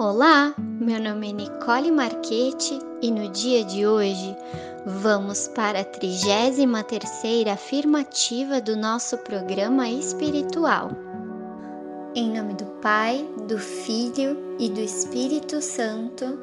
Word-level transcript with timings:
Olá, 0.00 0.54
meu 0.56 1.02
nome 1.02 1.30
é 1.30 1.32
Nicole 1.32 1.90
Marchetti 1.90 2.78
e 3.02 3.10
no 3.10 3.28
dia 3.30 3.64
de 3.64 3.84
hoje 3.84 4.32
vamos 4.86 5.48
para 5.48 5.80
a 5.80 5.84
33ª 5.84 7.52
afirmativa 7.52 8.60
do 8.60 8.76
nosso 8.76 9.18
programa 9.18 9.90
espiritual. 9.90 10.92
Em 12.14 12.30
nome 12.30 12.54
do 12.54 12.64
Pai, 12.80 13.28
do 13.48 13.58
Filho 13.58 14.38
e 14.56 14.68
do 14.68 14.78
Espírito 14.78 15.60
Santo. 15.60 16.38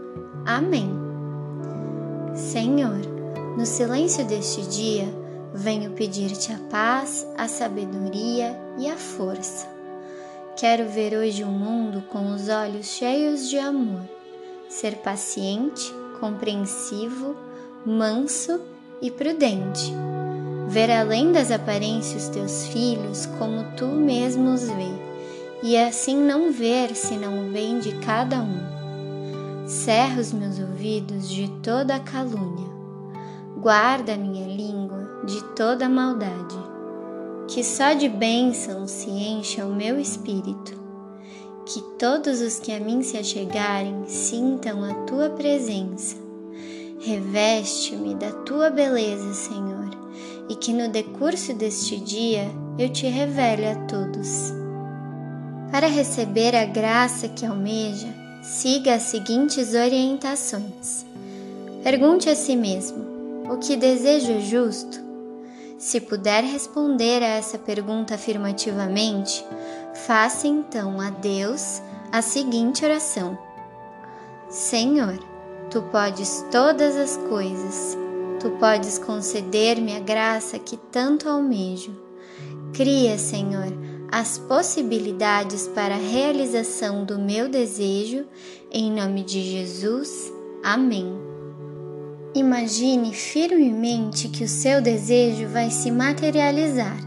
Amém. 0.46 0.92
Senhor, 2.36 3.00
no 3.58 3.66
silêncio 3.66 4.26
deste 4.26 4.64
dia, 4.64 5.08
venho 5.54 5.92
pedir-te 5.92 6.52
a 6.52 6.60
paz, 6.70 7.26
a 7.38 7.48
sabedoria 7.48 8.54
e 8.78 8.90
a 8.90 8.98
força 8.98 9.75
Quero 10.58 10.88
ver 10.88 11.14
hoje 11.14 11.44
o 11.44 11.48
mundo 11.48 12.02
com 12.10 12.34
os 12.34 12.48
olhos 12.48 12.86
cheios 12.86 13.50
de 13.50 13.58
amor, 13.58 14.04
ser 14.70 14.96
paciente, 15.00 15.94
compreensivo, 16.22 17.36
manso 17.86 18.62
e 19.02 19.12
prudente. 19.12 19.92
Ver 20.70 20.90
além 20.90 21.34
das 21.34 21.52
aparências 21.52 22.30
teus 22.30 22.68
filhos 22.68 23.26
como 23.38 23.76
tu 23.76 23.86
mesmo 23.88 24.54
os 24.54 24.70
vê, 24.70 24.94
e 25.62 25.78
assim 25.78 26.16
não 26.16 26.54
ver 26.54 26.96
senão 26.96 27.46
o 27.46 27.52
bem 27.52 27.80
de 27.80 27.92
cada 28.00 28.38
um. 28.38 29.68
Cerra 29.68 30.22
os 30.22 30.32
meus 30.32 30.58
ouvidos 30.58 31.30
de 31.30 31.50
toda 31.62 32.00
calúnia, 32.00 32.70
guarda 33.58 34.16
minha 34.16 34.48
língua 34.48 35.22
de 35.26 35.44
toda 35.54 35.90
maldade 35.90 36.65
que 37.48 37.64
só 37.64 37.94
de 37.94 38.10
bênçãos 38.10 38.92
se 38.92 39.10
encha 39.10 39.66
o 39.66 39.76
meu 39.76 40.00
espírito, 40.00 40.74
que 41.66 41.82
todos 41.98 42.42
os 42.42 42.60
que 42.60 42.72
a 42.72 42.80
mim 42.80 43.02
se 43.02 43.18
achegarem 43.18 44.04
sintam 44.08 44.84
a 44.84 44.94
tua 45.06 45.30
presença. 45.30 46.16
Reveste-me 47.00 48.16
da 48.16 48.32
tua 48.32 48.70
beleza, 48.70 49.34
Senhor, 49.34 49.90
e 50.50 50.56
que 50.56 50.74
no 50.74 50.90
decurso 50.90 51.54
deste 51.54 51.98
dia 51.98 52.48
eu 52.80 52.90
te 52.90 53.06
revele 53.08 53.68
a 53.68 53.76
todos. 53.86 54.52
Para 55.72 55.88
receber 55.88 56.56
a 56.56 56.66
graça 56.66 57.28
que 57.28 57.46
almeja, 57.46 58.08
siga 58.42 58.96
as 58.96 59.04
seguintes 59.04 59.74
orientações. 59.74 61.06
Pergunte 61.84 62.30
a 62.30 62.36
si 62.36 62.56
mesmo: 62.56 63.06
o 63.50 63.58
que 63.58 63.76
desejo 63.76 64.32
é 64.32 64.40
justo? 64.40 65.05
Se 65.78 66.00
puder 66.00 66.44
responder 66.44 67.22
a 67.22 67.28
essa 67.28 67.58
pergunta 67.58 68.16
afirmativamente, 68.16 69.46
faça 70.06 70.48
então 70.48 71.02
a 71.02 71.10
Deus 71.10 71.82
a 72.12 72.22
seguinte 72.22 72.86
oração: 72.86 73.38
Senhor, 74.50 75.20
tu 75.70 75.82
podes 75.84 76.46
todas 76.50 76.96
as 76.96 77.18
coisas, 77.30 77.98
tu 78.40 78.52
podes 78.52 78.98
conceder-me 78.98 79.96
a 79.96 80.00
graça 80.00 80.58
que 80.58 80.78
tanto 80.78 81.28
almejo. 81.28 81.94
Cria, 82.74 83.18
Senhor, 83.18 83.72
as 84.10 84.38
possibilidades 84.38 85.68
para 85.68 85.96
a 85.96 86.00
realização 86.00 87.04
do 87.04 87.20
meu 87.20 87.50
desejo, 87.50 88.26
em 88.72 88.92
nome 88.92 89.24
de 89.24 89.42
Jesus. 89.42 90.32
Amém. 90.64 91.35
Imagine 92.36 93.14
firmemente 93.14 94.28
que 94.28 94.44
o 94.44 94.48
seu 94.48 94.82
desejo 94.82 95.48
vai 95.48 95.72
se 95.72 95.90
materializar. 95.90 96.98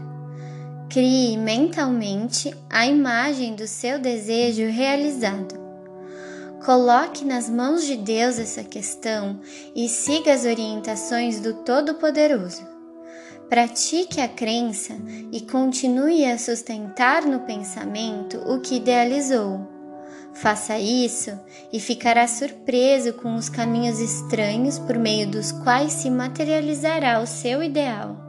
Crie 0.89 1.37
mentalmente 1.37 2.51
a 2.67 2.87
imagem 2.87 3.53
do 3.53 3.67
seu 3.67 3.99
desejo 3.99 4.67
realizado. 4.71 5.53
Coloque 6.65 7.23
nas 7.23 7.47
mãos 7.47 7.85
de 7.85 7.95
Deus 7.95 8.39
essa 8.39 8.63
questão 8.63 9.39
e 9.75 9.87
siga 9.87 10.33
as 10.33 10.45
orientações 10.45 11.39
do 11.39 11.53
Todo-Poderoso. 11.63 12.67
Pratique 13.47 14.19
a 14.19 14.27
crença 14.27 14.95
e 15.31 15.41
continue 15.41 16.25
a 16.25 16.39
sustentar 16.39 17.23
no 17.23 17.41
pensamento 17.41 18.39
o 18.51 18.59
que 18.61 18.77
idealizou. 18.77 19.78
Faça 20.41 20.79
isso 20.79 21.37
e 21.71 21.81
ficará 21.81 22.25
surpreso 22.25 23.11
com 23.13 23.35
os 23.35 23.49
caminhos 23.49 23.99
estranhos 23.99 24.79
por 24.79 24.97
meio 24.97 25.29
dos 25.29 25.51
quais 25.51 25.91
se 25.91 26.09
materializará 26.09 27.19
o 27.19 27.27
seu 27.27 27.61
ideal. 27.61 28.28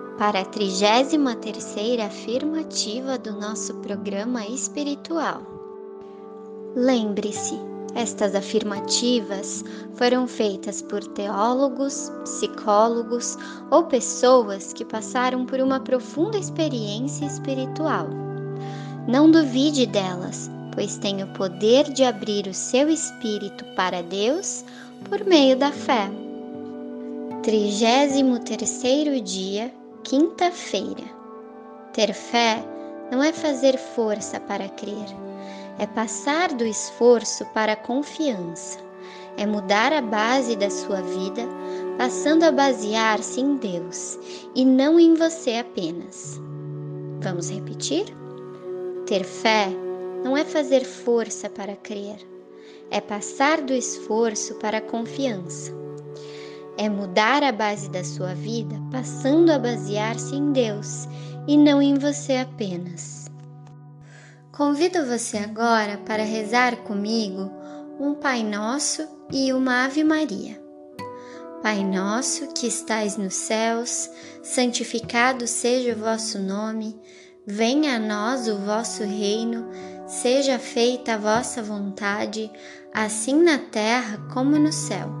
para 0.21 0.41
a 0.41 0.45
33ª 0.45 2.05
afirmativa 2.05 3.17
do 3.17 3.31
nosso 3.31 3.73
programa 3.77 4.45
espiritual. 4.45 5.41
Lembre-se, 6.75 7.59
estas 7.95 8.35
afirmativas 8.35 9.65
foram 9.95 10.27
feitas 10.27 10.79
por 10.79 11.03
teólogos, 11.03 12.11
psicólogos 12.23 13.35
ou 13.71 13.85
pessoas 13.85 14.71
que 14.73 14.85
passaram 14.85 15.43
por 15.43 15.59
uma 15.59 15.79
profunda 15.79 16.37
experiência 16.37 17.25
espiritual. 17.25 18.07
Não 19.07 19.31
duvide 19.31 19.87
delas, 19.87 20.51
pois 20.75 20.99
tem 20.99 21.23
o 21.23 21.33
poder 21.33 21.91
de 21.91 22.03
abrir 22.03 22.45
o 22.45 22.53
seu 22.53 22.89
espírito 22.89 23.65
para 23.75 24.03
Deus 24.03 24.63
por 25.09 25.25
meio 25.25 25.57
da 25.57 25.71
fé. 25.71 26.11
33º 27.41 29.19
dia 29.19 29.80
Quinta-feira. 30.03 31.03
Ter 31.93 32.11
fé 32.11 32.63
não 33.11 33.21
é 33.21 33.31
fazer 33.31 33.77
força 33.77 34.39
para 34.39 34.67
crer, 34.67 35.05
é 35.77 35.85
passar 35.85 36.53
do 36.53 36.65
esforço 36.65 37.45
para 37.53 37.73
a 37.73 37.75
confiança, 37.75 38.79
é 39.37 39.45
mudar 39.45 39.93
a 39.93 40.01
base 40.01 40.55
da 40.55 40.69
sua 40.69 41.01
vida, 41.01 41.43
passando 41.97 42.43
a 42.43 42.51
basear-se 42.51 43.39
em 43.39 43.57
Deus 43.57 44.17
e 44.55 44.65
não 44.65 44.99
em 44.99 45.13
você 45.13 45.57
apenas. 45.57 46.41
Vamos 47.21 47.51
repetir? 47.51 48.05
Ter 49.05 49.23
fé 49.23 49.67
não 50.23 50.35
é 50.35 50.43
fazer 50.43 50.83
força 50.83 51.47
para 51.47 51.75
crer, 51.75 52.17
é 52.89 52.99
passar 52.99 53.61
do 53.61 53.73
esforço 53.73 54.55
para 54.55 54.79
a 54.79 54.81
confiança 54.81 55.80
é 56.77 56.89
mudar 56.89 57.43
a 57.43 57.51
base 57.51 57.89
da 57.89 58.03
sua 58.03 58.33
vida 58.33 58.75
passando 58.91 59.51
a 59.51 59.59
basear-se 59.59 60.35
em 60.35 60.51
Deus 60.51 61.07
e 61.47 61.57
não 61.57 61.81
em 61.81 61.95
você 61.95 62.37
apenas. 62.37 63.29
Convido 64.51 65.05
você 65.05 65.37
agora 65.37 65.97
para 65.97 66.23
rezar 66.23 66.77
comigo 66.77 67.51
um 67.99 68.13
Pai 68.13 68.43
Nosso 68.43 69.07
e 69.31 69.53
uma 69.53 69.85
Ave 69.85 70.03
Maria. 70.03 70.61
Pai 71.61 71.83
nosso 71.83 72.47
que 72.47 72.65
estais 72.65 73.17
nos 73.17 73.35
céus, 73.35 74.09
santificado 74.41 75.45
seja 75.45 75.93
o 75.93 75.99
vosso 75.99 76.39
nome. 76.39 76.99
Venha 77.45 77.97
a 77.97 77.99
nós 77.99 78.47
o 78.47 78.57
vosso 78.57 79.03
reino, 79.03 79.69
seja 80.07 80.57
feita 80.57 81.13
a 81.13 81.17
vossa 81.17 81.61
vontade, 81.61 82.51
assim 82.91 83.43
na 83.43 83.59
terra 83.59 84.17
como 84.33 84.57
no 84.57 84.73
céu. 84.73 85.20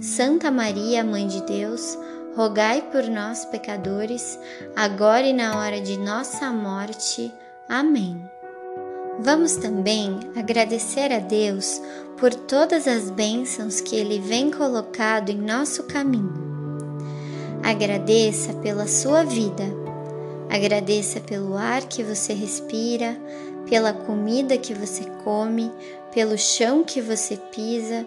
Santa 0.00 0.50
Maria, 0.50 1.02
Mãe 1.02 1.26
de 1.26 1.42
Deus, 1.42 1.98
rogai 2.36 2.82
por 2.92 3.04
nós, 3.04 3.44
pecadores, 3.44 4.38
agora 4.76 5.26
e 5.26 5.32
na 5.32 5.58
hora 5.58 5.80
de 5.80 5.98
nossa 5.98 6.50
morte. 6.52 7.32
Amém. 7.68 8.22
Vamos 9.20 9.56
também 9.56 10.20
agradecer 10.36 11.12
a 11.12 11.18
Deus 11.18 11.82
por 12.16 12.32
todas 12.32 12.86
as 12.86 13.10
bênçãos 13.10 13.80
que 13.80 13.96
Ele 13.96 14.20
vem 14.20 14.50
colocado 14.50 15.30
em 15.30 15.38
nosso 15.38 15.82
caminho. 15.84 16.32
Agradeça 17.62 18.52
pela 18.54 18.86
sua 18.86 19.24
vida. 19.24 19.64
Agradeça 20.48 21.20
pelo 21.20 21.56
ar 21.56 21.82
que 21.82 22.04
você 22.04 22.32
respira, 22.32 23.16
pela 23.68 23.92
comida 23.92 24.56
que 24.56 24.72
você 24.72 25.04
come, 25.24 25.70
pelo 26.12 26.38
chão 26.38 26.84
que 26.84 27.00
você 27.00 27.36
pisa, 27.36 28.06